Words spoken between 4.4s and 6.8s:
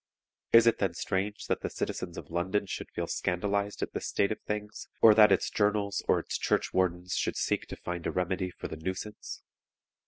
things, or that its journals or its church